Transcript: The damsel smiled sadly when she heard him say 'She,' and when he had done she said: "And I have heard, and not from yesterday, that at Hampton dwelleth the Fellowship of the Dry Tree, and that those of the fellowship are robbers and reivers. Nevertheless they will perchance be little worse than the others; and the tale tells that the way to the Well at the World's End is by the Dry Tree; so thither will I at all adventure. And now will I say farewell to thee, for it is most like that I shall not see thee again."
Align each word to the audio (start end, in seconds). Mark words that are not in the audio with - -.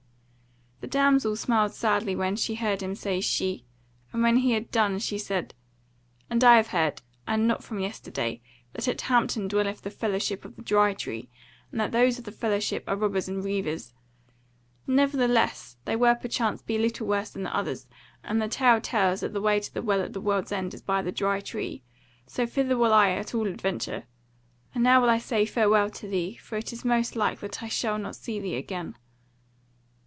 The 0.81 0.87
damsel 0.97 1.35
smiled 1.35 1.73
sadly 1.75 2.15
when 2.15 2.35
she 2.35 2.55
heard 2.55 2.81
him 2.81 2.95
say 2.95 3.21
'She,' 3.21 3.63
and 4.11 4.23
when 4.23 4.37
he 4.37 4.53
had 4.53 4.71
done 4.71 4.97
she 4.97 5.19
said: 5.19 5.53
"And 6.27 6.43
I 6.43 6.57
have 6.57 6.69
heard, 6.69 7.03
and 7.27 7.47
not 7.47 7.63
from 7.63 7.77
yesterday, 7.79 8.41
that 8.73 8.87
at 8.87 9.01
Hampton 9.01 9.47
dwelleth 9.47 9.83
the 9.83 9.91
Fellowship 9.91 10.43
of 10.43 10.55
the 10.55 10.63
Dry 10.63 10.95
Tree, 10.95 11.29
and 11.71 11.79
that 11.79 11.91
those 11.91 12.17
of 12.17 12.25
the 12.25 12.31
fellowship 12.31 12.83
are 12.87 12.95
robbers 12.95 13.29
and 13.29 13.43
reivers. 13.43 13.93
Nevertheless 14.87 15.77
they 15.85 15.95
will 15.95 16.15
perchance 16.15 16.63
be 16.63 16.79
little 16.79 17.05
worse 17.05 17.29
than 17.29 17.43
the 17.43 17.55
others; 17.55 17.87
and 18.23 18.41
the 18.41 18.47
tale 18.47 18.81
tells 18.81 19.19
that 19.21 19.33
the 19.33 19.41
way 19.41 19.59
to 19.59 19.71
the 19.71 19.83
Well 19.83 20.01
at 20.01 20.13
the 20.13 20.19
World's 20.21 20.51
End 20.51 20.73
is 20.73 20.81
by 20.81 21.03
the 21.03 21.11
Dry 21.11 21.41
Tree; 21.41 21.83
so 22.25 22.47
thither 22.47 22.75
will 22.75 22.91
I 22.91 23.11
at 23.11 23.35
all 23.35 23.45
adventure. 23.45 24.05
And 24.73 24.83
now 24.83 24.99
will 24.99 25.11
I 25.11 25.19
say 25.19 25.45
farewell 25.45 25.91
to 25.91 26.07
thee, 26.07 26.37
for 26.41 26.57
it 26.57 26.73
is 26.73 26.83
most 26.83 27.15
like 27.15 27.39
that 27.41 27.61
I 27.61 27.67
shall 27.67 27.99
not 27.99 28.15
see 28.15 28.39
thee 28.39 28.55
again." 28.55 28.97